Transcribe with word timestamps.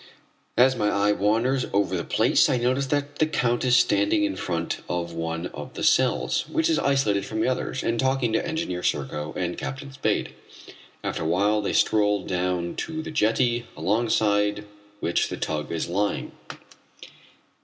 As 0.57 0.75
my 0.75 0.89
eye 0.89 1.11
wanders 1.11 1.67
over 1.73 1.95
the 1.95 2.03
place 2.03 2.49
I 2.49 2.57
notice 2.57 2.87
that 2.87 3.17
the 3.19 3.27
Count 3.27 3.63
is 3.63 3.77
standing 3.77 4.23
in 4.23 4.35
front 4.35 4.79
of 4.89 5.13
one 5.13 5.45
of 5.53 5.75
the 5.75 5.83
cells, 5.83 6.49
which 6.49 6.71
is 6.71 6.79
isolated 6.79 7.23
from 7.23 7.39
the 7.39 7.47
others, 7.47 7.83
and 7.83 7.99
talking 7.99 8.33
to 8.33 8.43
Engineer 8.43 8.81
Serko 8.81 9.31
and 9.37 9.59
Captain 9.59 9.91
Spade. 9.93 10.33
After 11.03 11.21
a 11.21 11.27
while 11.27 11.61
they 11.61 11.73
stroll 11.73 12.23
down 12.23 12.75
to 12.77 13.03
the 13.03 13.11
jetty 13.11 13.67
alongside 13.77 14.65
which 15.01 15.29
the 15.29 15.37
tug 15.37 15.71
is 15.71 15.87
lying. 15.87 16.31